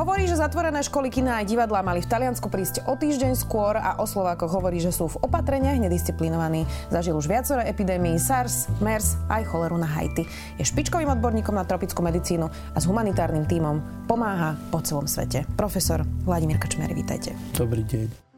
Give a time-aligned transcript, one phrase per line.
[0.00, 4.00] Hovorí, že zatvorené školy, kina aj divadlá mali v Taliansku prísť o týždeň skôr a
[4.00, 6.64] o Slovákoch hovorí, že sú v opatreniach nedisciplinovaní.
[6.88, 10.24] Zažil už viacero epidémií SARS, MERS aj choleru na Haiti.
[10.56, 15.44] Je špičkovým odborníkom na tropickú medicínu a s humanitárnym tímom pomáha po celom svete.
[15.52, 17.36] Profesor Vladimír Kačmer, vítajte.
[17.52, 18.29] Dobrý deň.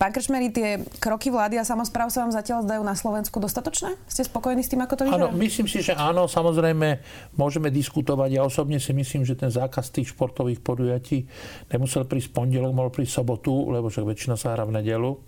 [0.00, 4.00] Pán Krčmery, tie kroky vlády a samozpráv sa vám zatiaľ zdajú na Slovensku dostatočné?
[4.08, 5.28] Ste spokojní s tým, ako to vyzerá?
[5.28, 6.24] Áno, myslím si, že áno.
[6.24, 7.04] Samozrejme,
[7.36, 8.40] môžeme diskutovať.
[8.40, 11.28] Ja osobne si myslím, že ten zákaz tých športových podujatí
[11.68, 15.20] nemusel prísť pondelok, mohol prísť sobotu, lebo však väčšina sa hrá v nedelu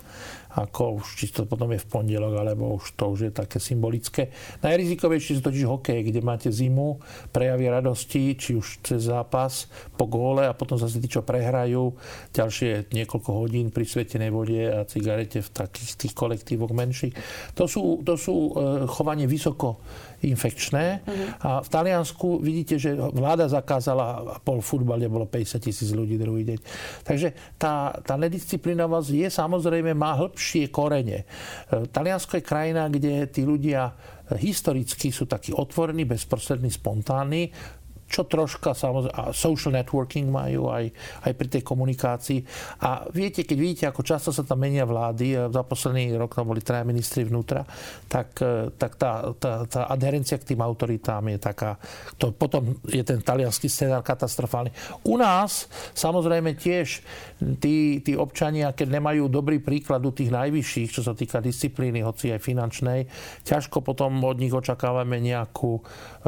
[0.52, 4.28] ako už či to potom je v pondelok, alebo už to už je také symbolické.
[4.60, 7.00] Najrizikovejšie sú totiž hokej, kde máte zimu,
[7.32, 11.96] prejavy radosti, či už cez zápas, po góle a potom zase tí, čo prehrajú,
[12.36, 17.14] ďalšie niekoľko hodín pri svetenej vode a cigarete v takých tých kolektívoch menších.
[17.56, 19.80] To sú, to sú e, chovanie vysoko
[20.22, 21.02] infekčné.
[21.02, 21.28] Uh-huh.
[21.42, 26.58] A v Taliansku vidíte, že vláda zakázala pol futbal, bolo 50 tisíc ľudí druhý deň.
[27.02, 31.26] Takže tá, tá nedisciplinovosť je samozrejme, má hĺbšie korene.
[31.26, 33.90] E, Taliansko je krajina, kde tí ľudia
[34.38, 37.52] historicky sú takí otvorení, bezprostrední, spontánni
[38.12, 40.92] čo troška samozrejme, a social networking majú aj,
[41.24, 42.44] aj pri tej komunikácii.
[42.84, 46.60] A viete, keď vidíte, ako často sa tam menia vlády, za posledný rok tam boli
[46.60, 47.64] traja ministri vnútra,
[48.04, 51.80] tak, e, tak tá, tá, tá adherencia k tým autoritám je taká,
[52.20, 54.68] to potom je ten talianský scenár katastrofálny.
[55.08, 57.00] U nás samozrejme tiež
[57.58, 62.28] tí, tí občania, keď nemajú dobrý príklad u tých najvyšších, čo sa týka disciplíny, hoci
[62.28, 63.00] aj finančnej,
[63.48, 65.82] ťažko potom od nich očakávame nejakú e,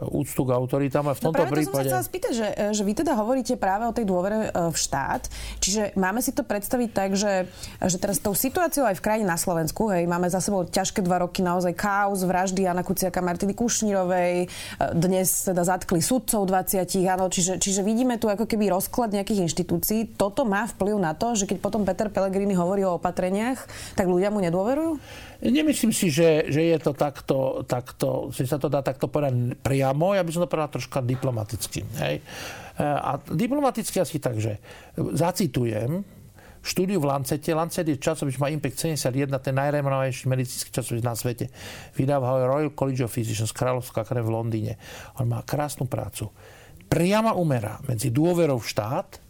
[0.09, 1.11] úctu k autoritám.
[1.11, 3.55] A v no tomto prípade som sa chcela spýtať, že, e, že vy teda hovoríte
[3.59, 5.27] práve o tej dôvere e, v štát.
[5.59, 7.51] Čiže máme si to predstaviť tak, že,
[7.83, 11.27] že teraz tou situáciou aj v krajine na Slovensku, hej, máme za sebou ťažké dva
[11.27, 14.47] roky naozaj chaos, vraždy Jana Kuciaka, Martiny Kušnírovej, e,
[14.95, 20.15] dnes teda zatkli sudcov 20, áno, čiže, čiže vidíme tu ako keby rozklad nejakých inštitúcií.
[20.15, 23.67] Toto má vplyv na to, že keď potom Peter Pellegrini hovorí o opatreniach,
[23.99, 25.01] tak ľudia mu nedôverujú?
[25.45, 30.17] Nemyslím si, že, že je to takto, takto, že sa to dá takto povedať priamo.
[30.17, 31.64] Ja by som to povedal troška diplomaticky.
[32.01, 32.21] Hej.
[32.21, 34.59] E, a diplomaticky asi tak, že
[34.97, 36.05] zacitujem
[36.65, 37.53] štúdiu v Lancete.
[37.53, 41.53] Lancet je časopis, má Impact 71, ten najrenovejší medicínsky časopis na svete.
[41.93, 44.73] Vydáva ho Royal College of Physicians, Kráľovská akadémia v Londýne.
[45.21, 46.33] On má krásnu prácu.
[46.89, 49.21] Priama umera medzi dôverou v štát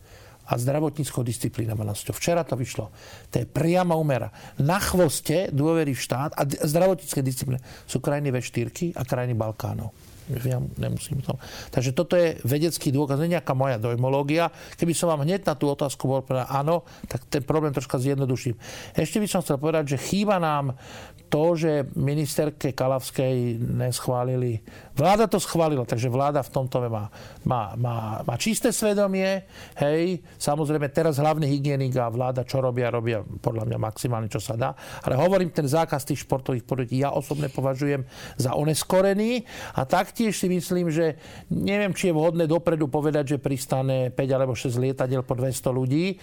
[0.44, 2.12] a zdravotníckou disciplinovanosťou.
[2.14, 2.92] Včera to vyšlo.
[3.32, 4.28] To je priama umera.
[4.60, 10.13] Na chvoste dôvery v štát a zdravotnícke disciplíny sú krajiny V4 a krajiny Balkánov.
[10.24, 11.36] Ja nemusím to.
[11.68, 14.48] Takže toto je vedecký dôkaz, nie nejaká moja dojmológia.
[14.80, 18.56] Keby som vám hneď na tú otázku bol povedať áno, tak ten problém troška zjednoduším.
[18.96, 20.80] Ešte by som chcel povedať, že chýba nám
[21.28, 24.62] to, že ministerke Kalavskej neschválili.
[24.94, 27.10] Vláda to schválila, takže vláda v tomto má,
[27.42, 29.42] má, má, má čisté svedomie.
[29.74, 34.54] Hej, samozrejme teraz hlavný hygienik a vláda čo robia, robia podľa mňa maximálne, čo sa
[34.54, 34.78] dá.
[35.02, 38.06] Ale hovorím, ten zákaz tých športových podujatí ja osobne považujem
[38.38, 39.42] za oneskorený
[39.74, 39.82] a
[40.14, 41.18] taktiež si myslím, že
[41.50, 46.14] neviem, či je vhodné dopredu povedať, že pristane 5 alebo 6 lietadiel po 200 ľudí.
[46.14, 46.16] E,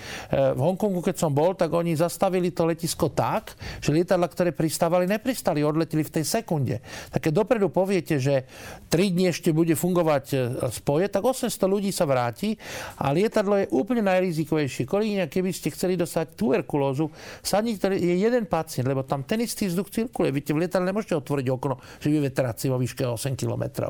[0.56, 3.52] v Hongkongu, keď som bol, tak oni zastavili to letisko tak,
[3.84, 6.80] že lietadla, ktoré pristávali pristali, nepristali, odleteli v tej sekunde.
[7.12, 8.48] Tak keď dopredu poviete, že
[8.88, 10.36] 3 dní ešte bude fungovať e,
[10.72, 12.56] spoje, tak 800 ľudí sa vráti
[12.96, 14.88] a lietadlo je úplne najrizikovejšie.
[14.88, 17.12] Kolegyňa, keby ste chceli dostať tuberkulózu,
[17.44, 20.32] sadnite, je jeden pacient, lebo tam ten istý vzduch cirkuluje.
[20.32, 23.81] Víte, v lietadle nemôžete otvoriť okno, že vyvetráci vo výške 8 km.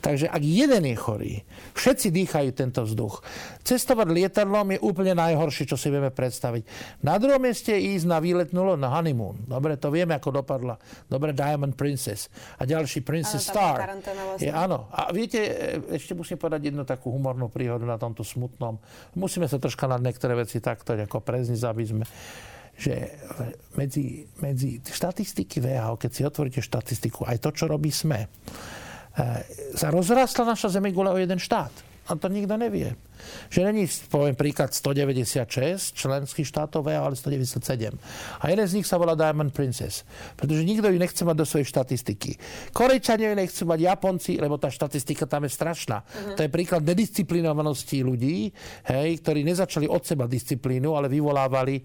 [0.00, 1.34] Takže ak jeden je chorý,
[1.76, 3.20] všetci dýchajú tento vzduch.
[3.60, 6.62] Cestovať lietadlom je úplne najhoršie, čo si vieme predstaviť.
[7.04, 9.44] Na druhom mieste ísť na výlet nulo na honeymoon.
[9.44, 10.80] Dobre, to vieme, ako dopadla.
[11.08, 12.32] Dobre, Diamond Princess.
[12.56, 13.78] A ďalší Princess ano, Star.
[13.84, 14.44] Vlastne.
[14.44, 14.88] Je, áno.
[14.92, 18.80] A viete, e, ešte musím povedať jednu takú humornú príhodu na tomto smutnom.
[19.16, 22.04] Musíme sa troška na niektoré veci takto ako prezniť, aby sme
[22.74, 23.06] že
[23.78, 28.26] medzi, medzi štatistiky VHO, keď si otvoríte štatistiku, aj to, čo robí SME,
[29.74, 31.94] sa rozrastla naša zemegula o jeden štát.
[32.04, 32.92] A to nikto nevie.
[33.48, 37.96] Že není, poviem príklad, 196 členských štátov ale 197.
[38.40, 40.04] A jeden z nich sa volá Diamond Princess.
[40.36, 42.36] Pretože nikto ju nechce mať do svojej štatistiky.
[42.76, 46.04] Korejčania ju nechcú mať Japonci, lebo tá štatistika tam je strašná.
[46.04, 46.36] Uh-huh.
[46.36, 48.52] To je príklad nedisciplinovanosti ľudí,
[48.92, 51.80] hej, ktorí nezačali od seba disciplínu, ale vyvolávali.
[51.80, 51.82] E,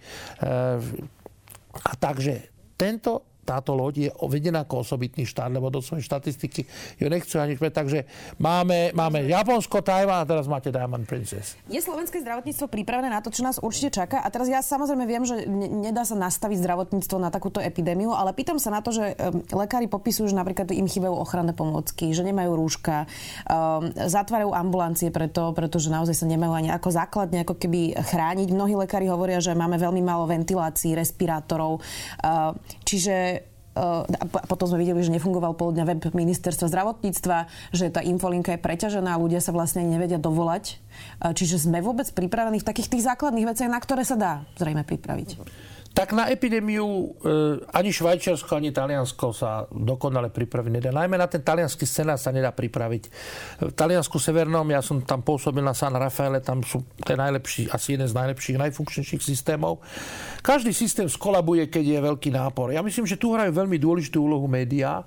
[1.80, 6.70] a takže tento táto loď je vedená ako osobitný štát, lebo do svojej štatistiky
[7.02, 7.74] ju nechcú ani špať.
[7.74, 8.00] Takže
[8.38, 11.58] máme, máme Japonsko, Tajván a teraz máte Diamond Princess.
[11.66, 14.22] Je slovenské zdravotníctvo pripravené na to, čo nás určite čaká?
[14.22, 18.62] A teraz ja samozrejme viem, že nedá sa nastaviť zdravotníctvo na takúto epidémiu, ale pýtam
[18.62, 19.18] sa na to, že
[19.50, 23.10] lekári popisujú, že napríklad im chýbajú ochranné pomôcky, že nemajú rúška,
[23.50, 28.54] um, zatvárajú ambulancie preto, pretože naozaj sa nemajú ani ako základne ako keby chrániť.
[28.54, 31.80] Mnohí lekári hovoria, že máme veľmi málo ventilácií, respirátorov.
[32.22, 32.54] Uh,
[32.84, 33.39] čiže
[33.78, 37.38] a potom sme videli, že nefungoval pol dňa web ministerstva zdravotníctva,
[37.72, 40.82] že tá infolinka je preťažená a ľudia sa vlastne nevedia dovolať.
[41.22, 45.40] Čiže sme vôbec pripravení v takých tých základných veciach, na ktoré sa dá zrejme pripraviť
[45.90, 47.06] tak na epidémiu e,
[47.74, 50.90] ani Švajčiarsko, ani Taliansko sa dokonale pripraviť nedá.
[50.94, 53.04] Najmä na ten talianský scenár sa nedá pripraviť.
[53.68, 57.98] V Taliansku severnom, ja som tam pôsobil na San Rafaele, tam sú ten najlepší, asi
[57.98, 59.82] jeden z najlepších, najfunkčnejších systémov.
[60.46, 62.72] Každý systém skolabuje, keď je veľký nápor.
[62.72, 65.04] Ja myslím, že tu hrajú veľmi dôležitú úlohu médiá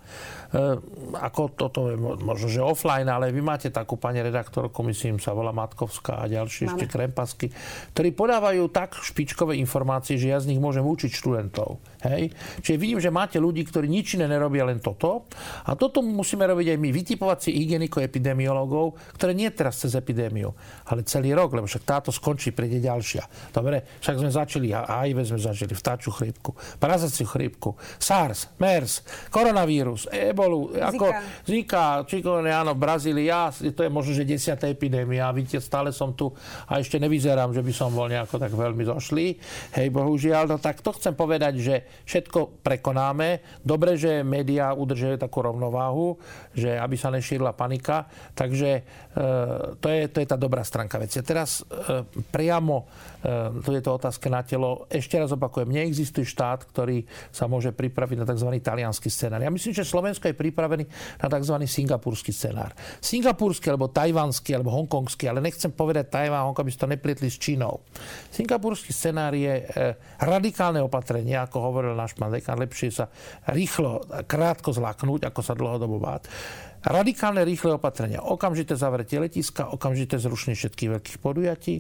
[1.17, 5.49] ako toto je možno, že offline, ale vy máte takú pani redaktorku, myslím, sa volá
[5.49, 7.49] Matkovská a ďalšie ešte krempasky,
[7.97, 11.81] ktorí podávajú tak špičkové informácie, že ja z nich môžem učiť študentov.
[12.03, 12.35] Hej?
[12.63, 15.31] Čiže vidím, že máte ľudí, ktorí nič iné nerobia, len toto.
[15.67, 20.51] A toto musíme robiť aj my, vytipovať si hygieniko-epidemiologov, ktoré nie teraz cez epidémiu,
[20.91, 23.55] ale celý rok, lebo však táto skončí, príde ďalšia.
[23.55, 30.75] Dobre, však sme začali, HIV sme začali, vtáču chrípku, parazaciu chrípku, SARS, MERS, koronavírus, ebolu,
[30.75, 31.15] ako
[31.47, 36.13] Zika, Čikone, áno, v Brazílii, ja, to je možno, že desiatá epidémia, vidíte, stále som
[36.13, 36.35] tu
[36.67, 39.27] a ešte nevyzerám, že by som bol nejako tak veľmi došlý.
[39.79, 43.61] Hej, bohužiaľ, no tak to chcem povedať, že všetko prekonáme.
[43.63, 46.19] Dobre, že médiá udržujú takú rovnováhu,
[46.53, 48.09] že aby sa nešírila panika.
[48.37, 48.83] Takže e,
[49.79, 51.19] to, je, to je tá dobrá stránka veci.
[51.21, 52.89] A teraz e, priamo,
[53.23, 58.17] e, je to otázka na telo, ešte raz opakujem, neexistuje štát, ktorý sa môže pripraviť
[58.23, 58.49] na tzv.
[58.61, 59.41] talianský scenár.
[59.41, 60.85] Ja myslím, že Slovensko je pripravený
[61.19, 61.55] na tzv.
[61.65, 62.77] singapurský scenár.
[63.01, 67.41] Singapurský, alebo tajvanský, alebo hongkongský, ale nechcem povedať Tajván, Hongkong, aby ste to neplietli s
[67.41, 67.83] Čínou.
[68.29, 69.65] Singapurský scenár je e,
[70.21, 73.11] radikálne opatrenie, ako hovoril náš pán dekan, lepšie sa
[73.51, 76.31] rýchlo, krátko zlaknúť, ako sa dlhodobo báť.
[76.83, 78.23] Radikálne rýchle opatrenia.
[78.23, 81.75] Okamžité zavretie letiska, okamžité zrušenie všetkých veľkých podujatí,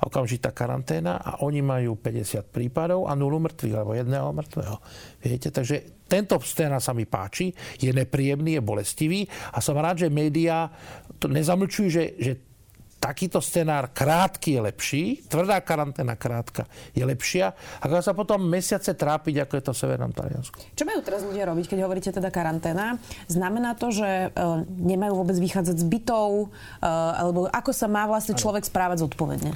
[0.00, 4.76] okamžitá karanténa a oni majú 50 prípadov a nulu mŕtvych, alebo jedného mŕtvého.
[5.20, 10.08] Viete, takže tento scéna sa mi páči, je nepríjemný, je bolestivý a som rád, že
[10.08, 10.72] médiá
[11.20, 12.32] to nezamlčujú, že, že
[13.06, 19.46] takýto scenár krátky je lepší, tvrdá karanténa krátka je lepšia, ako sa potom mesiace trápiť,
[19.46, 20.58] ako je to v Severnom Taliansku.
[20.74, 22.98] Čo majú teraz ľudia robiť, keď hovoríte teda karanténa?
[23.30, 26.50] Znamená to, že e, nemajú vôbec vychádzať z bytov,
[26.82, 29.54] e, alebo ako sa má vlastne človek správať zodpovedne?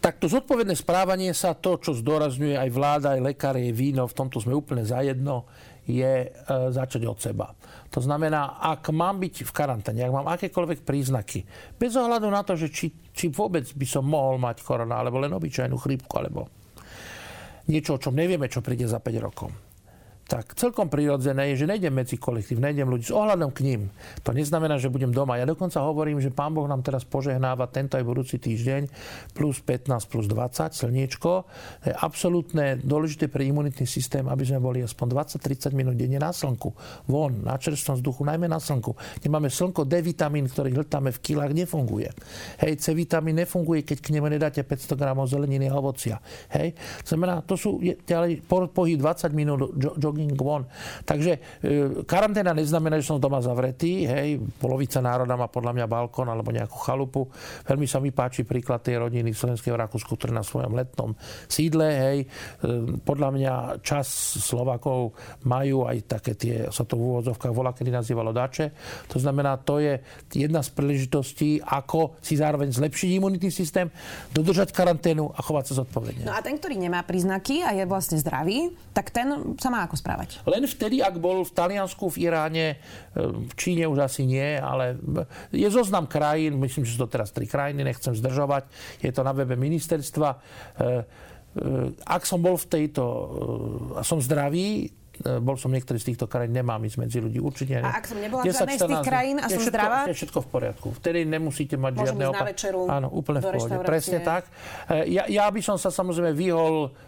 [0.00, 4.16] Tak to zodpovedné správanie sa, to, čo zdôrazňuje aj vláda, aj lekári, aj víno, v
[4.16, 5.44] tomto sme úplne zajedno,
[5.84, 6.28] je e,
[6.72, 7.52] začať od seba.
[7.92, 11.46] To znamená, ak mám byť v karanténe, ak mám akékoľvek príznaky,
[11.76, 15.34] bez ohľadu na to, že či, či vôbec by som mohol mať korona, alebo len
[15.34, 16.50] obyčajnú chrípku, alebo
[17.66, 19.65] niečo, o čom nevieme, čo príde za 5 rokov
[20.26, 23.94] tak celkom prirodzené je, že nejdem medzi kolektív, nejdem ľudí s ohľadom k ním.
[24.26, 25.38] To neznamená, že budem doma.
[25.38, 28.90] Ja dokonca hovorím, že Pán Boh nám teraz požehnáva tento aj budúci týždeň
[29.38, 31.30] plus 15, plus 20, slniečko.
[31.46, 36.34] To je absolútne dôležité pre imunitný systém, aby sme boli aspoň 20-30 minút denne na
[36.34, 36.74] slnku.
[37.06, 38.98] Von, na čerstvom vzduchu, najmä na slnku.
[39.22, 42.10] Keď máme slnko, D vitamín, ktorý hltáme v kilách, nefunguje.
[42.66, 46.18] Hej, C vitamín nefunguje, keď k nemu nedáte 500 gramov zeleniny a ovocia.
[46.50, 46.74] Hej,
[47.06, 49.70] znamená, to sú ďalej pohyb 20 minút
[50.16, 50.64] jogging von.
[51.04, 51.40] Takže e,
[52.08, 54.08] karanténa neznamená, že som doma zavretý.
[54.08, 57.28] Hej, polovica národa má podľa mňa balkón alebo nejakú chalupu.
[57.68, 61.12] Veľmi sa mi páči príklad tej rodiny v Slovenskej Rakúsku, ktoré na svojom letnom
[61.44, 61.84] sídle.
[61.84, 62.26] Hej, e,
[63.04, 63.52] podľa mňa
[63.84, 64.08] čas
[64.40, 65.12] Slovakov
[65.44, 68.72] majú aj také tie, sa to v úvodzovkách volá, kedy nazývalo dače.
[69.12, 70.00] To znamená, to je
[70.32, 73.92] jedna z príležitostí, ako si zároveň zlepšiť imunitný systém,
[74.32, 76.24] dodržať karanténu a chovať sa zodpovedne.
[76.24, 79.98] No a ten, ktorý nemá príznaky a je vlastne zdravý, tak ten sa má ako
[80.06, 80.46] rozprávať.
[80.46, 84.94] Len vtedy, ak bol v Taliansku, v Iráne, e, v Číne už asi nie, ale
[85.50, 88.70] je zoznam krajín, myslím, že sú to teraz tri krajiny, nechcem zdržovať,
[89.02, 90.30] je to na webe ministerstva.
[90.30, 90.90] E, e,
[92.06, 93.02] ak som bol v tejto,
[93.98, 94.94] a som zdravý,
[95.24, 97.40] E, bol som niektorý z týchto krajín, nemám ísť medzi ľudí.
[97.40, 97.84] Určite nie.
[97.84, 99.98] A ak som nebola v žiadnej z tých krajín a som všetko, zdravá?
[100.04, 100.86] Je všetko v poriadku.
[101.00, 103.76] Vtedy nemusíte mať Môžem žiadne opa- Áno, úplne v pohode.
[103.86, 104.44] Presne tak.
[104.92, 107.05] E, ja, ja by som sa samozrejme vyhol e,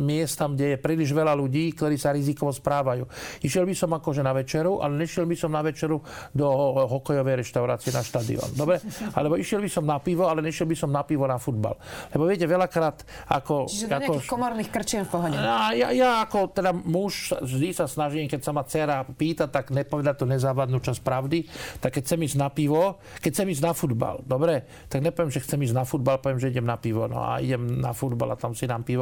[0.00, 3.06] miestam, kde je príliš veľa ľudí, ktorí sa rizikovo správajú.
[3.42, 5.98] Išiel by som akože na večeru, ale nešiel by som na večeru
[6.30, 6.46] do
[6.86, 8.48] hokejovej reštaurácie na štadión.
[8.54, 8.78] Dobre?
[9.18, 11.74] Alebo išiel by som na pivo, ale nešiel by som na pivo na futbal.
[12.14, 13.66] Lebo viete, veľakrát ako...
[13.66, 15.36] Čiže do ako, nejakých komorných krčiem v pohode.
[15.36, 19.72] Ja, ja, ja ako teda muž vždy sa snaží, keď sa ma dcera pýta, tak
[19.72, 21.46] nepovedať tú nezávadnú časť pravdy.
[21.80, 25.42] Tak keď chcem ísť na pivo, keď chcem ísť na futbal, dobre, tak nepoviem, že
[25.42, 27.08] chcem ísť na futbal, poviem, že idem na pivo.
[27.08, 28.99] No a idem na futbal a tam si dám pivo.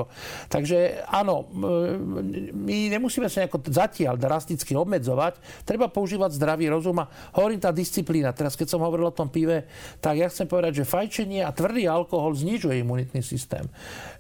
[0.53, 1.49] Takže áno,
[2.53, 5.65] my nemusíme sa nejako zatiaľ drasticky obmedzovať.
[5.65, 8.37] Treba používať zdravý rozum a hovorím tá disciplína.
[8.37, 9.65] Teraz keď som hovoril o tom pive,
[9.99, 13.65] tak ja chcem povedať, že fajčenie a tvrdý alkohol znižuje imunitný systém.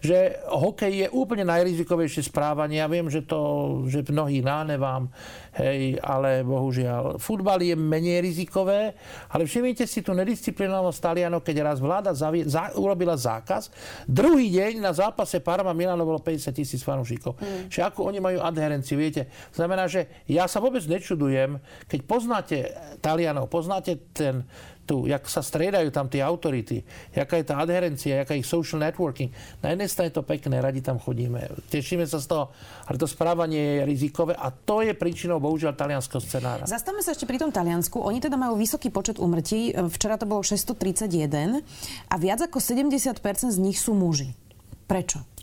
[0.00, 2.80] Že hokej je úplne najrizikovejšie správanie.
[2.80, 5.11] Ja viem, že to, že mnohí nánevám,
[5.58, 7.18] hej, ale bohužiaľ.
[7.18, 8.94] Futbal je menej rizikové,
[9.28, 13.68] ale všimnite si tú nedisciplinovanosť Talianov, keď raz vláda zavie, za, urobila zákaz.
[14.06, 17.37] Druhý deň na zápase Parma Milano bolo 50 tisíc fanúšikov.
[17.40, 17.72] Mm.
[17.72, 19.28] Že ako oni majú adherenciu, viete.
[19.52, 22.56] Znamená, že ja sa vôbec nečudujem, keď poznáte
[23.00, 24.44] Talianov, poznáte ten,
[24.88, 26.80] tu, jak sa striedajú tam tie autority,
[27.12, 29.28] jaká je tá adherencia, jaká je ich social networking.
[29.60, 32.48] Na jednej strane to pekné, radi tam chodíme, tešíme sa z toho,
[32.88, 36.64] ale to správanie je rizikové a to je príčinou bohužiaľ talianského scenára.
[36.64, 38.00] Zastavme sa ešte pri tom Taliansku.
[38.00, 39.76] Oni teda majú vysoký počet umrtí.
[39.92, 41.60] Včera to bolo 631
[42.08, 43.20] a viac ako 70%
[43.52, 44.32] z nich sú muži.
[44.88, 45.38] Prečo?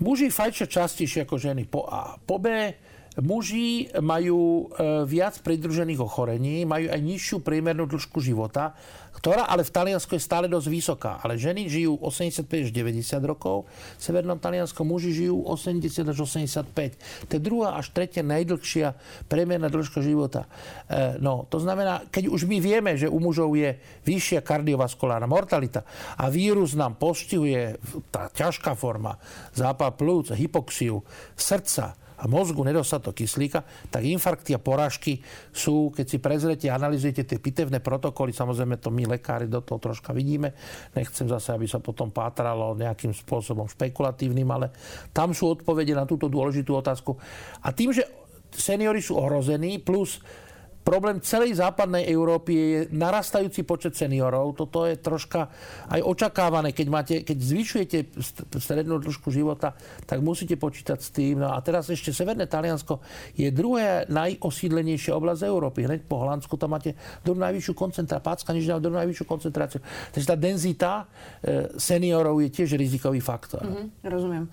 [0.00, 2.16] Muži fajčia častejšie ako ženy po A.
[2.16, 2.72] Po B
[3.20, 8.72] Muži majú e, viac pridružených ochorení, majú aj nižšiu priemernú dĺžku života,
[9.12, 11.12] ktorá ale v Taliansku je stále dosť vysoká.
[11.20, 17.28] Ale ženy žijú 85 až 90 rokov, v Severnom Taliansku muži žijú 80 až 85.
[17.28, 18.96] To je druhá až tretia najdlhšia
[19.28, 20.48] priemerná dĺžka života.
[20.88, 23.76] E, no, to znamená, keď už my vieme, že u mužov je
[24.08, 25.84] vyššia kardiovaskulárna mortalita
[26.16, 27.76] a vírus nám postihuje
[28.08, 29.20] tá ťažká forma,
[29.52, 31.04] zápal plúc, hypoxiu,
[31.36, 35.18] srdca, a mozgu nedostatok kyslíka, tak infarkty a porážky
[35.50, 40.14] sú, keď si prezrete, analizujete tie pitevné protokoly, samozrejme to my lekári do toho troška
[40.14, 40.54] vidíme,
[40.94, 44.70] nechcem zase, aby sa potom pátralo nejakým spôsobom špekulatívnym, ale
[45.10, 47.18] tam sú odpovede na túto dôležitú otázku.
[47.66, 48.06] A tým, že
[48.54, 50.22] seniory sú ohrození, plus
[50.82, 54.58] Problém celej západnej Európy je narastajúci počet seniorov.
[54.58, 55.46] Toto je troška
[55.86, 56.74] aj očakávané.
[56.74, 57.98] Keď, máte, keď zvyšujete
[58.58, 59.78] strednú dĺžku života,
[60.10, 61.38] tak musíte počítať s tým.
[61.38, 62.98] No a teraz ešte Severné Taliansko
[63.38, 65.86] je druhé najosídlenejšia oblasť Európy.
[65.86, 68.26] Hneď po Holandsku tam máte druhú najvyššiu koncentráciu.
[68.26, 69.80] Pácka niž druhú najvyššiu koncentráciu.
[70.10, 71.06] Takže tá denzita
[71.46, 73.62] e, seniorov je tiež rizikový faktor.
[73.62, 74.44] Mm-hmm, rozumiem.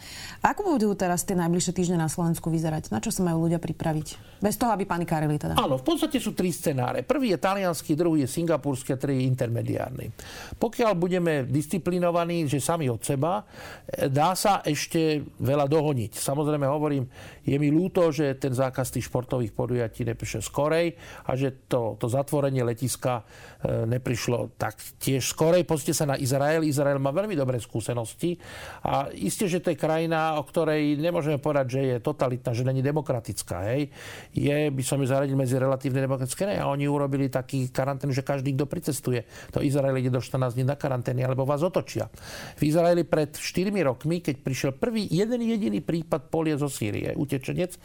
[0.46, 2.94] A ako budú teraz tie najbližšie týždne na Slovensku vyzerať?
[2.94, 4.38] Na čo sa majú ľudia pripraviť?
[4.40, 5.58] Bez toho, aby panikárili teda.
[5.58, 7.08] Áno, v podstate sú tri scenáre.
[7.08, 10.12] Prvý je talianský, druhý je singapurský a tretí je intermediárny.
[10.60, 13.42] Pokiaľ budeme disciplinovaní, že sami od seba,
[13.88, 16.20] e, dá sa ešte veľa dohoniť.
[16.20, 17.08] Samozrejme hovorím,
[17.48, 20.94] je mi ľúto, že ten zákaz tých športových podujatí neprišiel skorej
[21.26, 23.24] a že to, to zatvorenie letiska
[23.64, 25.66] e, neprišlo tak tiež skorej.
[25.66, 26.68] Pozrite sa na Izrael.
[26.68, 28.38] Izrael má veľmi dobré skúsenosti
[28.84, 32.84] a isté, že to je krajina, o ktorej nemôžeme povedať, že je totalitná, že není
[32.84, 33.72] demokratická.
[33.72, 33.90] Hej.
[34.36, 38.58] Je, by som ju zaradil medzi relatívne demokratické a oni urobili taký karantén, že každý,
[38.58, 42.10] kto pricestuje do Izraela, ide do 14 dní na karantény, alebo vás otočia.
[42.58, 47.78] V Izraeli pred 4 rokmi, keď prišiel prvý jeden jediný prípad polie zo Sýrie, utečenec,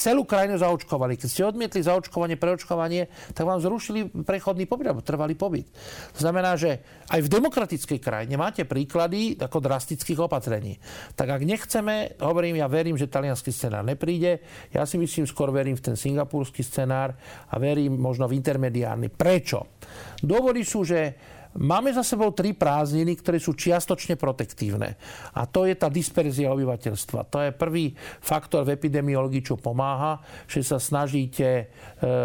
[0.00, 1.20] celú krajinu zaočkovali.
[1.20, 5.68] Keď ste odmietli zaočkovanie, preočkovanie, tak vám zrušili prechodný pobyt, alebo trvalý pobyt.
[6.16, 6.80] To znamená, že
[7.12, 10.80] aj v demokratickej krajine máte príklady ako drastických opatrení.
[11.12, 14.40] Tak ak nechceme, hovorím, ja verím, že talianský scenár nepríde.
[14.72, 17.12] Ja si myslím, skôr verím v ten singapurský scenár
[17.52, 19.12] a verím možno v intermediárny.
[19.12, 19.76] Prečo?
[20.24, 21.12] Dôvody sú, že
[21.50, 24.94] Máme za sebou tri prázdniny, ktoré sú čiastočne protektívne.
[25.34, 27.26] A to je tá disperzia obyvateľstva.
[27.26, 27.90] To je prvý
[28.22, 31.64] faktor v epidemiológii, čo pomáha, že sa snažíte e,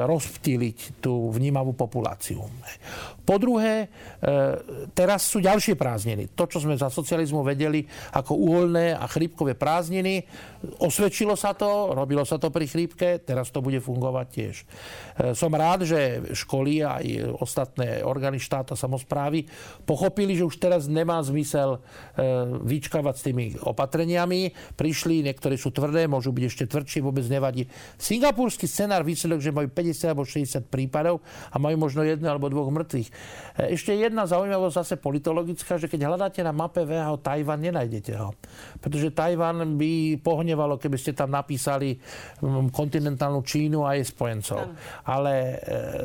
[0.05, 2.45] rozptýliť tú vnímavú populáciu.
[3.25, 3.87] Po druhé, e,
[4.93, 6.37] teraz sú ďalšie prázdniny.
[6.37, 7.81] To, čo sme za socializmu vedeli
[8.13, 10.21] ako uvoľné a chrípkové prázdniny,
[10.85, 14.55] osvedčilo sa to, robilo sa to pri chrípke, teraz to bude fungovať tiež.
[14.61, 14.65] E,
[15.33, 17.05] som rád, že školy a aj
[17.41, 19.47] ostatné orgány štáta samozprávy správy,
[19.87, 21.79] pochopili, že už teraz nemá zmysel e,
[22.67, 24.51] vyčkávať s tými opatreniami.
[24.75, 27.63] Prišli, niektoré sú tvrdé, môžu byť ešte tvrdšie, vôbec nevadí.
[27.95, 32.67] Singapurský scenár výsledok, že majú 50 alebo 60 prípadov a majú možno jedno alebo dvoch
[32.67, 33.07] mŕtvych.
[33.07, 33.13] E,
[33.79, 38.35] ešte jedna zaujímavosť zase politologická, že keď hľadáte na mape VHO Tajvan, nenájdete ho.
[38.83, 41.95] Pretože Tajvan by pohnevalo, keby ste tam napísali
[42.75, 44.75] kontinentálnu Čínu a jej spojencov.
[45.07, 45.33] Ale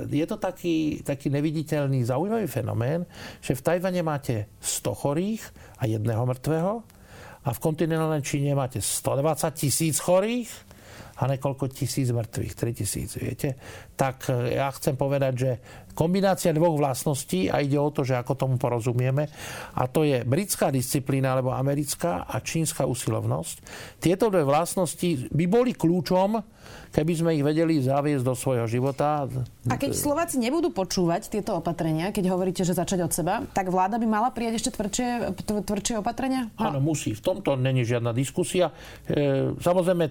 [0.06, 3.08] e, je to taký, taký neviditeľný, zaujímavý fenomén, ten,
[3.40, 5.42] že v Tajvane máte 100 chorých
[5.80, 6.72] a jedného mŕtvého
[7.40, 10.52] a v kontinentálnej Číne máte 120 tisíc chorých
[11.20, 13.56] a nekoľko tisíc mŕtvych, 3 tisíc, viete.
[13.92, 15.50] Tak e, ja chcem povedať, že
[15.94, 19.28] kombinácia dvoch vlastností a ide o to, že ako tomu porozumieme
[19.76, 23.56] a to je britská disciplína alebo americká a čínska usilovnosť.
[24.02, 26.40] Tieto dve vlastnosti by boli kľúčom
[26.90, 29.26] keby sme ich vedeli zaviesť do svojho života.
[29.70, 33.96] A keď Slováci nebudú počúvať tieto opatrenia, keď hovoríte, že začať od seba, tak vláda
[33.96, 35.08] by mala prijať ešte tvrdšie,
[35.46, 36.50] tvrdšie opatrenia?
[36.58, 36.74] No.
[36.74, 37.14] Áno, musí.
[37.14, 38.74] V tomto není žiadna diskusia.
[39.06, 40.04] E, samozrejme,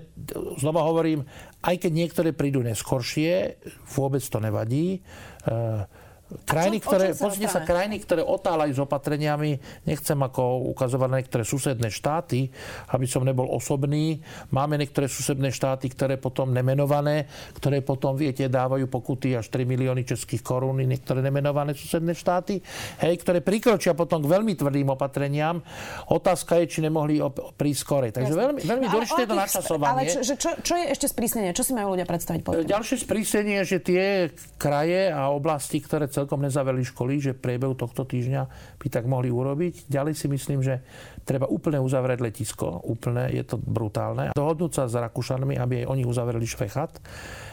[0.59, 1.27] znova hovorím,
[1.59, 3.59] aj keď niektoré prídu neskoršie,
[3.91, 5.03] vôbec to nevadí.
[5.47, 5.85] E,
[6.29, 9.57] Krajiny, čo, ktoré, pozrite sa, krajiny, ktoré otáľajú s opatreniami,
[9.89, 12.53] nechcem ako ukazovať na niektoré susedné štáty,
[12.93, 14.21] aby som nebol osobný.
[14.53, 17.25] Máme niektoré susedné štáty, ktoré potom nemenované,
[17.57, 22.61] ktoré potom, viete, dávajú pokuty až 3 milióny českých korún, niektoré nemenované susedné štáty,
[23.01, 25.65] hej, ktoré prikročia potom k veľmi tvrdým opatreniam.
[26.13, 28.11] Otázka je, či nemohli op- prísť skorej.
[28.13, 28.43] Takže Jasne.
[28.45, 29.89] veľmi, veľmi no, dôležité je to načasovanie.
[29.89, 31.49] Ale čo, čo, čo je ešte sprísnenie?
[31.57, 32.41] Čo si majú ľudia predstaviť?
[32.45, 32.61] Potom?
[32.61, 34.29] Ďalšie sprísnenie, že tie
[34.61, 38.41] kraje a oblasti, ktoré celkom nezavreli školy, že priebehu tohto týždňa
[38.75, 39.87] by tak mohli urobiť.
[39.87, 40.83] Ďalej si myslím, že
[41.23, 42.83] treba úplne uzavrieť letisko.
[42.83, 44.35] Úplne, je to brutálne.
[44.35, 46.99] Dohodnúť sa s Rakúšanmi, aby aj oni uzavreli Švechat.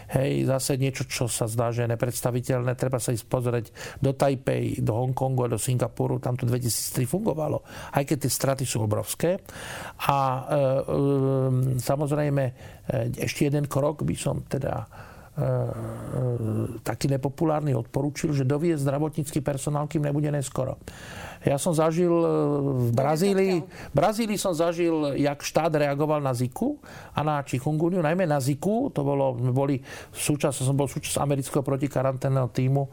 [0.07, 2.79] Hej, zase niečo, čo sa zdá, že je nepredstaviteľné.
[2.79, 3.67] Treba sa ísť pozrieť
[3.99, 6.23] do Taipei, do Hongkongu a do Singapuru.
[6.23, 7.67] Tam to 2003 fungovalo.
[7.91, 9.43] Aj keď tie straty sú obrovské.
[10.07, 10.61] A e, e,
[11.83, 12.53] samozrejme, e,
[13.19, 14.87] ešte jeden krok by som teda
[16.81, 20.81] taký nepopulárny odporúčil, že dovie zdravotnícky personál, kým nebude neskoro.
[21.45, 22.29] Ja som zažil e,
[22.89, 26.81] v Brazílii, v Brazílii som zažil, jak štát reagoval na Ziku
[27.13, 29.79] a na chikungunya, najmä na Ziku, to bolo, boli
[30.11, 32.89] súčasť, som bol súčasť amerického protikaranténneho týmu,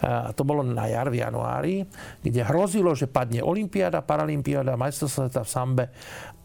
[0.00, 1.82] a to bolo na jar v januári,
[2.22, 5.84] kde hrozilo, že padne Olympiáda, Paralympiáda, majstrovstvá sveta v Sambe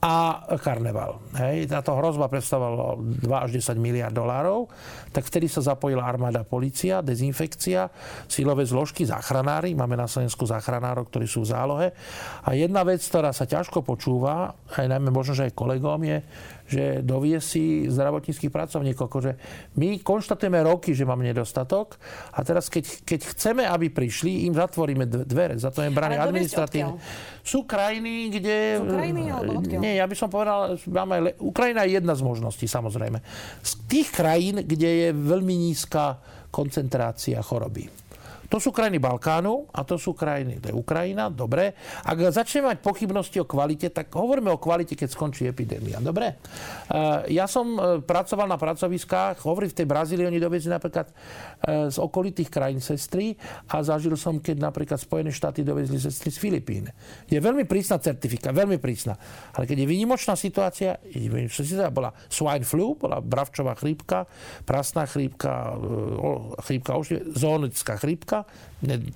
[0.04, 1.24] a karneval.
[1.40, 4.68] Hej, táto hrozba predstavovala 2 až 10 miliard dolárov,
[5.16, 7.88] tak vtedy sa zapojila armáda, policia, dezinfekcia,
[8.28, 11.88] silové zložky, záchranári, máme na Slovensku záchranárov, ktorí sú v zálohe.
[12.44, 16.20] A jedna vec, ktorá sa ťažko počúva, aj najmä možno, že aj kolegom, je,
[16.74, 19.06] že dovie si zdravotníckých pracovníkov.
[19.06, 19.32] Akože
[19.78, 22.02] my konštatujeme roky, že máme nedostatok
[22.34, 26.98] a teraz keď, keď chceme, aby prišli, im zatvoríme dvere, za to im bráne administratívne.
[27.46, 28.82] Sú krajiny, kde...
[28.82, 33.22] Sú krajiny, alebo Nie, ja by som povedal, máme, Ukrajina je jedna z možností, samozrejme.
[33.62, 36.18] Z tých krajín, kde je veľmi nízka
[36.54, 38.03] koncentrácia choroby.
[38.54, 41.74] To sú krajiny Balkánu a to sú krajiny, to je Ukrajina, dobre.
[42.06, 46.38] Ak začneme mať pochybnosti o kvalite, tak hovoríme o kvalite, keď skončí epidémia, dobre?
[46.86, 51.14] E, ja som e, pracoval na pracoviskách, hovorím v tej Brazílii, oni dovezli napríklad e,
[51.90, 53.34] z okolitých krajín sestry
[53.74, 56.86] a zažil som, keď napríklad Spojené štáty dovezli sestry z Filipín.
[57.26, 59.18] Je veľmi prísna certifika, veľmi prísna.
[59.58, 61.02] Ale keď je výnimočná situácia,
[61.90, 64.30] bola swine flu, bola bravčová chrípka,
[64.62, 65.74] prasná chrípka,
[66.62, 67.02] chrípka,
[67.34, 68.43] zoonická chrípka,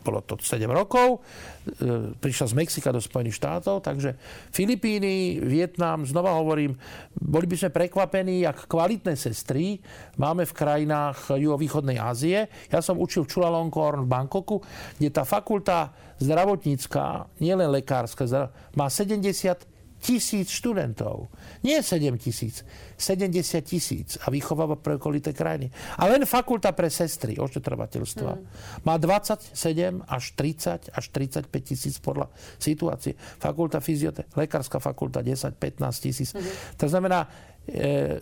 [0.02, 4.16] bolo to 7 rokov, e, prišla z Mexika do Spojených štátov, takže
[4.56, 6.80] Filipíny, Vietnam, znova hovorím,
[7.20, 9.80] boli by sme prekvapení, jak kvalitné sestry
[10.16, 12.48] máme v krajinách juhovýchodnej Ázie.
[12.72, 14.64] Ja som učil v Chulalongkorn v Bangkoku,
[14.96, 15.92] kde tá fakulta
[16.24, 18.26] zdravotnícka, nielen lekárska,
[18.74, 21.30] má 70 tisíc študentov.
[21.66, 22.62] Nie 7 tisíc,
[22.98, 25.74] 70 tisíc a vychováva pre okolité krajiny.
[25.98, 28.42] A len fakulta pre sestry ošetrovateľstva mm.
[28.86, 29.58] má 27
[30.06, 32.30] až 30 až 35 tisíc podľa
[32.62, 33.18] situácie.
[33.18, 36.30] Fakulta fyziote, lekárska fakulta 10-15 tisíc.
[36.34, 36.46] Mm.
[36.78, 37.20] To znamená,
[37.66, 38.22] e, e,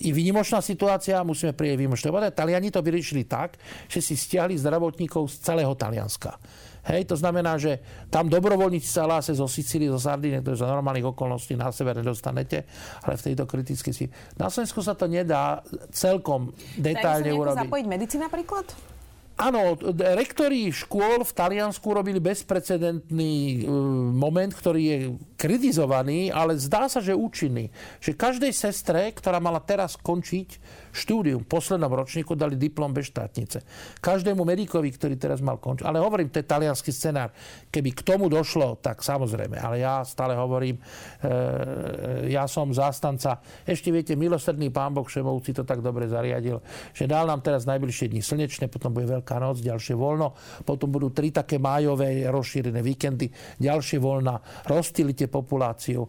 [0.00, 2.08] i výnimočná situácia, musíme prieť výnimočné.
[2.32, 6.40] Taliani to vyriešili tak, že si stiahli zdravotníkov z celého Talianska
[6.88, 10.64] Hej, to znamená, že tam dobrovoľníci sa hlásia zo Sicílie, zo Sardínie, to je za
[10.64, 12.64] normálnych okolností na sever nedostanete,
[13.04, 14.08] ale v tejto kritickej.
[14.40, 15.60] Na Slovensku sa to nedá
[15.92, 17.68] celkom detálne urobiť.
[17.68, 18.97] zapojiť medici napríklad?
[19.38, 19.78] Áno,
[20.18, 23.70] rektori škôl v Taliansku robili bezprecedentný e,
[24.10, 24.98] moment, ktorý je
[25.38, 27.70] kritizovaný, ale zdá sa, že účinný.
[28.02, 30.58] Že každej sestre, ktorá mala teraz končiť
[30.90, 33.62] štúdium v poslednom ročníku dali diplom bez štátnice.
[34.02, 35.86] Každému medikovi, ktorý teraz mal končiť.
[35.86, 37.30] Ale hovorím, to je talianský scenár.
[37.70, 39.54] Keby k tomu došlo, tak samozrejme.
[39.54, 40.82] Ale ja stále hovorím,
[41.22, 43.38] e, ja som zástanca.
[43.62, 46.58] Ešte viete, milosrdný pán Boh Šemovci to tak dobre zariadil,
[46.90, 50.32] že dal nám teraz najbližšie dni slnečné, potom bude Veľká noc, ďalšie voľno,
[50.64, 53.28] potom budú tri také májové rozšírené víkendy,
[53.60, 56.08] ďalšie voľna, rozstýlite populáciu.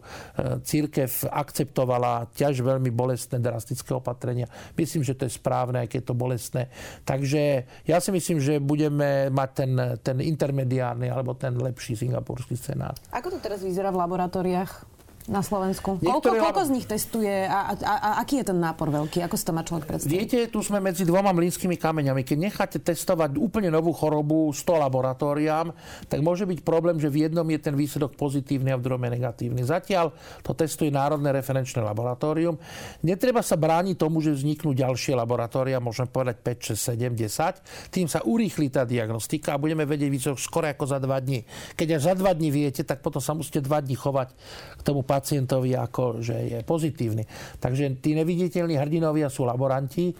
[0.64, 4.48] církev akceptovala ťaž veľmi bolestné drastické opatrenia.
[4.72, 6.72] Myslím, že to je správne, aj keď to bolestné.
[7.04, 12.96] Takže ja si myslím, že budeme mať ten, ten intermediárny alebo ten lepší singapurský scenár.
[13.12, 14.89] Ako to teraz vyzerá v laboratóriách?
[15.30, 16.02] Na Slovensku?
[16.02, 19.22] Koľko, koľko z nich testuje a, a, a, aký je ten nápor veľký?
[19.22, 20.10] Ako si to má človek predstaviť?
[20.10, 22.26] Viete, tu sme medzi dvoma mlínskymi kameňami.
[22.26, 25.70] Keď necháte testovať úplne novú chorobu 100 laboratóriám,
[26.10, 29.10] tak môže byť problém, že v jednom je ten výsledok pozitívny a v druhom je
[29.14, 29.62] negatívny.
[29.62, 30.10] Zatiaľ
[30.42, 32.58] to testuje Národné referenčné laboratórium.
[33.06, 37.94] Netreba sa brániť tomu, že vzniknú ďalšie laboratória, môžeme povedať 5, 6, 7, 10.
[37.94, 41.46] Tým sa urýchli tá diagnostika a budeme vedieť výsledok skoro ako za dva dní.
[41.78, 44.34] Keď až za dva dní viete, tak potom sa musíte dva dní chovať
[44.80, 47.28] k tomu pacientovi ako, že je pozitívny.
[47.60, 50.08] Takže tí neviditeľní hrdinovia sú laboranti.
[50.08, 50.14] E,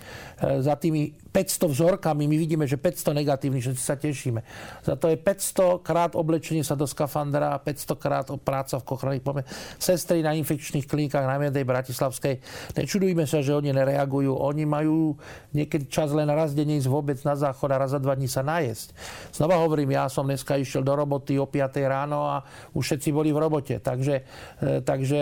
[0.61, 4.41] za tými 500 vzorkami my vidíme, že 500 negatívnych, všetci sa tešíme.
[4.83, 9.43] Za to je 500 krát oblečenie sa do skafandra, 500 krát práca v kochranných pome.
[9.79, 12.43] Sestry na infekčných klinikách na Medej Bratislavskej.
[12.75, 14.35] Nečudujme sa, že oni nereagujú.
[14.35, 15.15] Oni majú
[15.55, 18.43] niekedy čas len raz denne ísť vôbec na záchod a raz za dva dní sa
[18.43, 18.91] najesť.
[19.31, 22.43] Znova hovorím, ja som dneska išiel do roboty o 5 ráno a
[22.75, 23.79] už všetci boli v robote.
[23.79, 24.15] Takže,
[24.59, 25.21] e, takže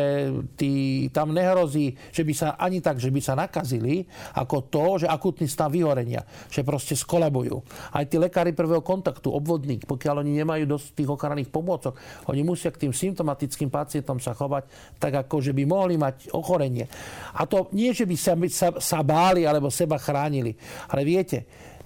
[0.56, 4.08] tý, tam nehrozí, že by sa ani tak, že by sa nakazili,
[4.40, 7.58] ako to, že akutný stav vyhorenia, že proste skolabujú.
[7.90, 11.98] Aj tí lekári prvého kontaktu, obvodník, pokiaľ oni nemajú dosť tých ochranných pomôcok,
[12.30, 16.86] oni musia k tým symptomatickým pacientom sa chovať tak, ako že by mohli mať ochorenie.
[17.34, 20.54] A to nie, že by sa, sa, sa báli alebo seba chránili,
[20.94, 21.38] ale viete,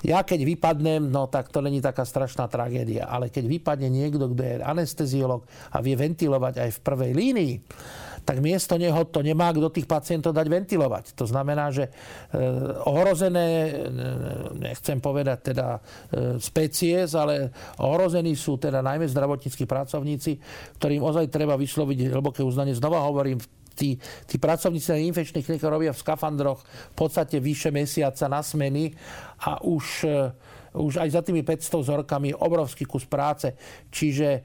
[0.02, 4.42] ja keď vypadnem, no tak to není taká strašná tragédia, ale keď vypadne niekto, kto
[4.42, 7.54] je anesteziolog a vie ventilovať aj v prvej línii,
[8.22, 11.04] tak miesto neho to nemá kto tých pacientov dať ventilovať.
[11.18, 11.92] To znamená, že e,
[12.86, 13.70] ohrozené, e,
[14.62, 15.80] nechcem povedať teda e,
[16.38, 17.50] species, ale
[17.82, 20.38] ohrození sú teda najmä zdravotníckí pracovníci,
[20.78, 22.78] ktorým ozaj treba vysloviť hlboké uznanie.
[22.78, 23.42] Znova hovorím,
[23.74, 23.98] tí,
[24.30, 28.94] tí pracovníci na infekčných klinikách robia v skafandroch v podstate vyše mesiaca na smeny
[29.42, 30.06] a už
[30.72, 33.52] už aj za tými 500 vzorkami obrovský kus práce.
[33.92, 34.40] Čiže e,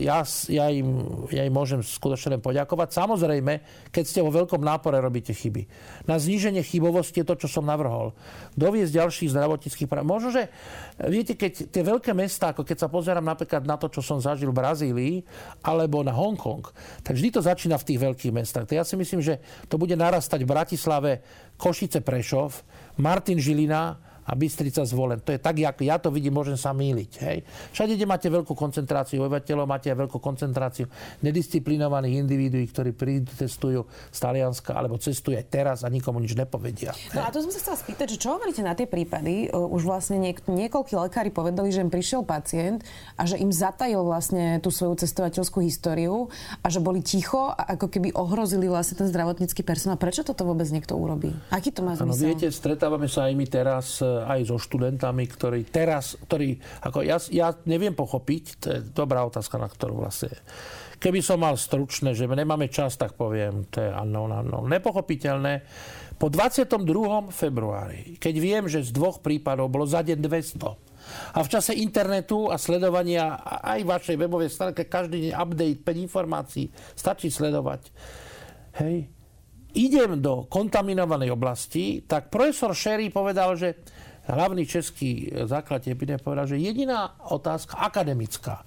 [0.00, 0.88] ja, ja, im,
[1.28, 2.96] ja im môžem skutočne len poďakovať.
[2.96, 3.52] Samozrejme,
[3.92, 5.68] keď ste vo veľkom nápore, robíte chyby.
[6.08, 8.16] Na zníženie chybovosti je to, čo som navrhol.
[8.56, 10.08] Doviesť ďalších zdravotníckých práv.
[10.08, 10.48] Možno, že
[11.04, 14.48] viete, keď tie veľké mesta, ako keď sa pozerám napríklad na to, čo som zažil
[14.50, 15.14] v Brazílii,
[15.60, 16.64] alebo na Hongkong,
[17.04, 18.72] tak vždy to začína v tých veľkých mestách.
[18.72, 21.12] Ja si myslím, že to bude narastať v Bratislave,
[21.60, 22.64] Košice, Prešov,
[22.96, 25.22] Martin Žilina, a Bystrica zvolen.
[25.22, 27.12] To je tak, ako ja to vidím, môžem sa míliť.
[27.22, 27.38] Hej.
[27.72, 30.90] Všade, kde máte veľkú koncentráciu obyvateľov, máte aj veľkú koncentráciu
[31.22, 36.90] nedisciplinovaných individuí, ktorí prítestujú z Talianska alebo cestujú aj teraz a nikomu nič nepovedia.
[37.14, 39.48] No a to som sa chcela spýtať, že čo hovoríte na tie prípady?
[39.54, 42.82] Už vlastne niek- niekoľkí lekári povedali, že im prišiel pacient
[43.14, 46.26] a že im zatajil vlastne tú svoju cestovateľskú históriu
[46.60, 50.00] a že boli ticho a ako keby ohrozili vlastne ten zdravotnícky personál.
[50.00, 51.30] Prečo toto vôbec niekto urobí?
[51.52, 52.10] Aký to má zmysel?
[52.10, 57.20] Ano, viete, stretávame sa aj my teraz aj so študentami, ktorí teraz, ktorí, ako ja,
[57.28, 60.32] ja neviem pochopiť, to je dobrá otázka, na ktorú vlastne
[60.96, 65.60] Keby som mal stručné, že nemáme čas, tak poviem, to je áno, áno, nepochopiteľné.
[66.16, 67.28] Po 22.
[67.28, 72.50] februári, keď viem, že z dvoch prípadov bolo za deň 200, a v čase internetu
[72.50, 76.66] a sledovania aj vašej webovej stránke každý deň update 5 informácií,
[76.98, 77.94] stačí sledovať.
[78.82, 79.06] Hej,
[79.76, 83.76] idem do kontaminovanej oblasti, tak profesor Sherry povedal, že
[84.26, 88.66] hlavný český základ epidémie povedal, že jediná otázka akademická,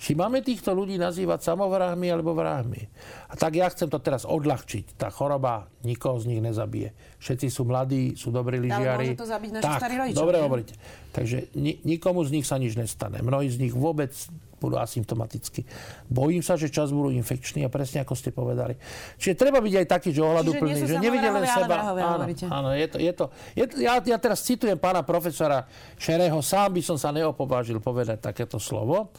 [0.00, 2.88] či máme týchto ľudí nazývať samovrahmi alebo vrahmi.
[3.28, 4.96] A tak ja chcem to teraz odľahčiť.
[4.96, 7.20] Tá choroba nikoho z nich nezabije.
[7.20, 9.12] Všetci sú mladí, sú dobrí lyžiari.
[9.12, 10.16] Ale to zabiť naši tak, starí rodičia.
[10.16, 10.74] Dobre hovoríte.
[11.12, 13.20] Takže ni- nikomu z nich sa nič nestane.
[13.20, 14.16] Mnohí z nich vôbec
[14.60, 15.64] budú asymptomaticky.
[16.06, 18.76] Bojím sa, že čas budú infekční a presne ako ste povedali.
[19.16, 21.96] Čiže treba byť aj taký, že ohľaduplný, že nevidie len seba.
[21.96, 23.24] Áno, áno, je to, je to,
[23.56, 25.64] je to, ja, ja teraz citujem pána profesora
[25.96, 29.16] Šereho, sám by som sa neopovážil povedať takéto slovo,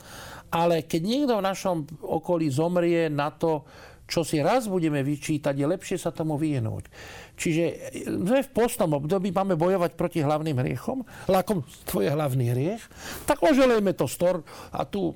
[0.54, 3.66] ale keď niekto v našom okolí zomrie na to,
[4.12, 6.92] čo si raz budeme vyčítať, je lepšie sa tomu vyhnúť.
[7.40, 7.64] Čiže
[8.12, 12.84] sme v postnom období, máme bojovať proti hlavným hriechom, lakom tvoje hlavný hriech,
[13.24, 14.44] tak oželejme to stor
[14.76, 15.16] a tu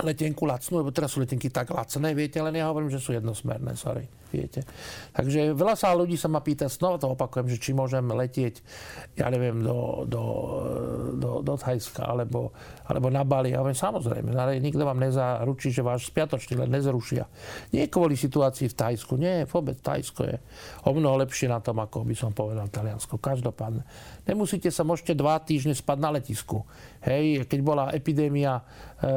[0.00, 3.76] letenku lacnú, lebo teraz sú letenky tak lacné, viete, len ja hovorím, že sú jednosmerné,
[3.76, 4.64] sorry, viete.
[5.12, 8.64] Takže veľa sa ľudí sa ma pýta, znova to opakujem, že či môžem letieť,
[9.20, 10.22] ja neviem, do, do,
[11.20, 12.56] do, do Thajska, alebo,
[12.88, 13.52] alebo na Bali.
[13.52, 17.28] Ja hovorím, samozrejme, ale nikto vám nezaručí, že váš spiatočný let nezrušia.
[17.76, 20.40] Nie kvôli situácii v Thajsku, nie, vôbec Thajsko je
[20.88, 23.20] o mnoho lepšie na tom, ako by som povedal Taliansko.
[23.20, 23.84] Každopádne.
[24.24, 26.64] Nemusíte sa, môžete dva týždne spať na letisku.
[27.02, 29.10] Hej, keď bola epidémia e, e,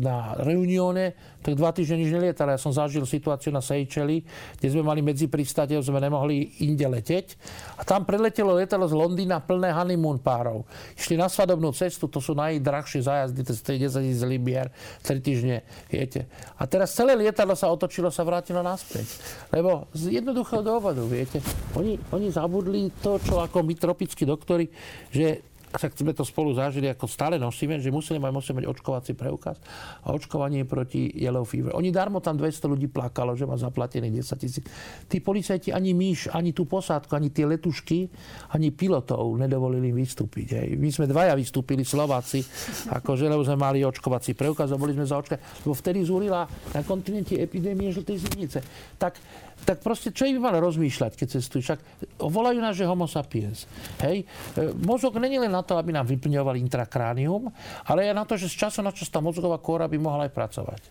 [0.00, 2.56] na Reunione, tak dva týždne nič nelietali.
[2.56, 4.24] Ja som zažil situáciu na Seychelles,
[4.56, 7.36] kde sme mali medzi pristátie, sme nemohli inde leteť.
[7.76, 10.64] A tam preletelo letelo z Londýna plné honeymoon párov.
[10.96, 14.72] Išli na svadobnú cestu, to sú najdrahšie zájazdy, to je 10 z Libier,
[15.04, 15.60] 3 týždne,
[15.92, 16.24] viete.
[16.56, 19.04] A teraz celé lietadlo sa otočilo, sa vrátilo naspäť.
[19.52, 21.44] Lebo z jednoduchého dôvodu, viete,
[21.76, 24.72] oni, oni zabudli to, čo ako my tropickí doktori,
[25.12, 29.12] že však sme to spolu zažili, ako stále nosíme, že museli mať, musíme mať očkovací
[29.18, 29.58] preukaz
[30.06, 31.74] a očkovanie proti yellow fever.
[31.74, 34.64] Oni darmo tam 200 ľudí plakalo, že má zaplatených 10 tisíc.
[35.10, 38.06] Tí policajti ani myš, ani tú posádku, ani tie letušky,
[38.54, 40.46] ani pilotov nedovolili vystúpiť.
[40.62, 40.68] Hej.
[40.78, 42.40] My sme dvaja vystúpili, Slováci,
[42.94, 45.36] akože, lebo sme mali očkovací preukaz a boli sme za očka.
[45.66, 48.58] Lebo vtedy zúrila na kontinente epidémie žltej zimnice.
[48.94, 49.18] Tak
[49.64, 51.60] tak proste čo by mal rozmýšľať, keď cestujú?
[51.64, 51.80] Však
[52.20, 53.64] volajú nás, že homo sapiens.
[54.04, 54.28] Hej?
[54.54, 57.48] E, mozog není len na to, aby nám vyplňoval intrakránium,
[57.88, 60.32] ale aj na to, že z času na čas tá mozgová kóra by mohla aj
[60.36, 60.82] pracovať.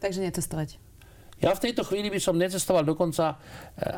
[0.00, 0.80] Takže necestovať.
[1.42, 3.36] Ja v tejto chvíli by som necestoval dokonca e,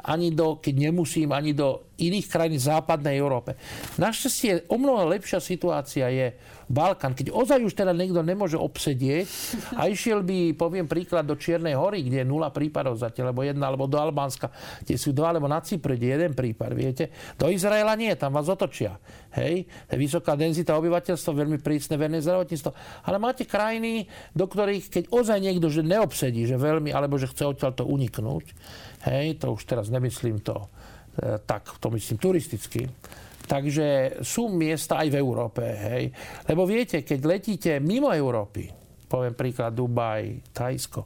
[0.09, 3.61] ani do, keď nemusím, ani do iných krajín v západnej Európe.
[4.01, 6.33] Našťastie o mnoho lepšia situácia je
[6.69, 7.13] Balkán.
[7.13, 9.27] Keď ozaj už teda niekto nemôže obsedieť
[9.77, 13.65] a išiel by, poviem príklad, do Čiernej hory, kde je nula prípadov zatiaľ, alebo jedna,
[13.69, 14.53] alebo do Albánska,
[14.85, 17.05] kde sú dva, alebo na Cypre, kde je jeden prípad, viete.
[17.37, 18.97] Do Izraela nie, tam vás otočia.
[19.35, 22.71] Hej, vysoká denzita obyvateľstva, veľmi prísne verné zdravotníctvo.
[23.09, 27.51] Ale máte krajiny, do ktorých, keď ozaj niekto že neobsedí, že veľmi, alebo že chce
[27.51, 28.45] odtiaľ to uniknúť,
[29.11, 30.71] hej, to už teraz nemyslím to
[31.19, 32.87] e, tak, to myslím turisticky,
[33.45, 35.65] Takže sú miesta aj v Európe.
[35.65, 36.05] Hej.
[36.49, 38.69] Lebo viete, keď letíte mimo Európy,
[39.05, 41.03] poviem príklad Dubaj, Thajsko,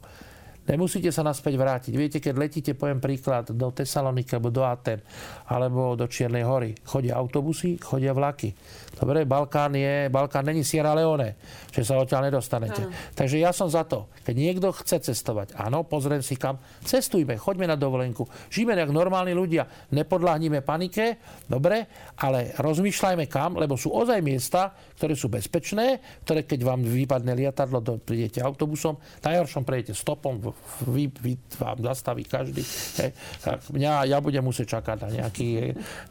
[0.69, 1.93] nemusíte sa naspäť vrátiť.
[1.97, 5.01] Viete, keď letíte, poviem príklad, do Tesaloniky alebo do Aten
[5.49, 8.53] alebo do Čiernej hory, chodia autobusy, chodia vlaky.
[8.99, 11.39] Dobre, Balkán je, Balkán není Sierra Leone,
[11.71, 12.83] že sa odtiaľ nedostanete.
[12.85, 12.93] Ano.
[13.15, 17.65] Takže ja som za to, keď niekto chce cestovať, áno, pozriem si kam, cestujme, choďme
[17.65, 21.87] na dovolenku, žijeme ako normálni ľudia, nepodláhnime panike, dobre,
[22.19, 27.79] ale rozmýšľajme kam, lebo sú ozaj miesta, ktoré sú bezpečné, ktoré keď vám vypadne lietadlo,
[28.03, 30.43] prídete autobusom, najhoršom prejdete stopom,
[30.87, 32.63] vy, vy, vám zastaví každý.
[33.03, 33.11] Hej.
[33.43, 35.63] Tak mňa, ja budem musieť čakať na nejaký e,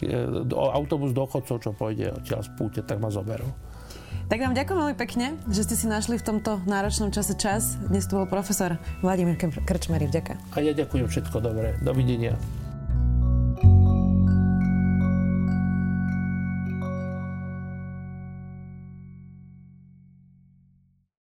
[0.05, 0.17] e,
[0.53, 3.49] autobus do chodcov, čo pôjde odtiaľ z púte, tak ma zoberú.
[4.29, 7.81] Tak vám ďakujem veľmi pekne, že ste si našli v tomto náročnom čase čas.
[7.89, 10.05] Dnes tu bol profesor Vladimír Krčmery.
[10.05, 10.37] Vďaka.
[10.53, 11.81] A ja ďakujem všetko dobré.
[11.81, 12.37] Dovidenia.